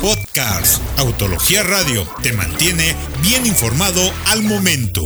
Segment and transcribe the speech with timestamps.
[0.00, 5.02] Podcast Autología Radio te mantiene bien informado al momento.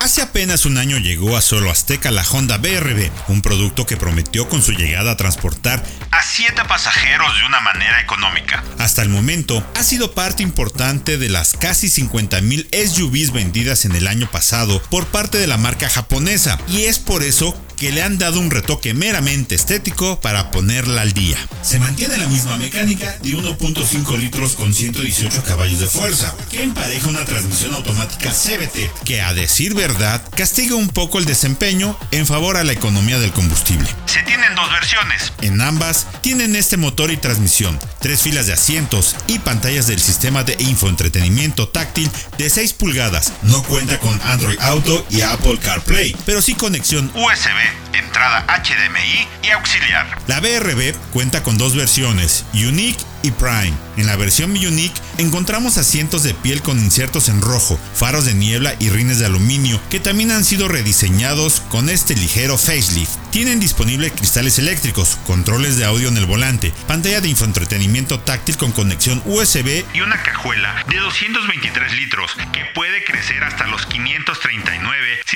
[0.00, 4.48] Hace apenas un año llegó a Solo Azteca la Honda BRB, un producto que prometió
[4.48, 8.62] con su llegada a transportar a 7 pasajeros de una manera económica.
[8.78, 14.06] Hasta el momento, ha sido parte importante de las casi 50.000 SUVs vendidas en el
[14.06, 18.18] año pasado por parte de la marca japonesa, y es por eso que le han
[18.18, 21.36] dado un retoque meramente estético para ponerla al día.
[21.62, 27.08] Se mantiene la misma mecánica de 1.5 litros con 118 caballos de fuerza, que empareja
[27.08, 32.56] una transmisión automática CBT, que a decir verdad castiga un poco el desempeño en favor
[32.56, 33.88] a la economía del combustible.
[34.16, 35.30] Se tienen dos versiones.
[35.42, 40.42] En ambas tienen este motor y transmisión, tres filas de asientos y pantallas del sistema
[40.42, 43.34] de infoentretenimiento táctil de 6 pulgadas.
[43.42, 49.50] No cuenta con Android Auto y Apple CarPlay, pero sí conexión USB entrada HDMI y
[49.50, 50.06] auxiliar.
[50.26, 53.74] La BRB cuenta con dos versiones, Unique y Prime.
[53.96, 58.74] En la versión Unique encontramos asientos de piel con insertos en rojo, faros de niebla
[58.78, 63.16] y rines de aluminio que también han sido rediseñados con este ligero facelift.
[63.30, 68.72] Tienen disponibles cristales eléctricos, controles de audio en el volante, pantalla de infoentretenimiento táctil con
[68.72, 74.35] conexión USB y una cajuela de 223 litros que puede crecer hasta los 539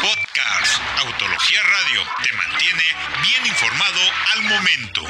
[0.00, 2.82] Podcast Autología Radio te mantiene
[3.22, 4.00] bien informado
[4.34, 5.02] al momento.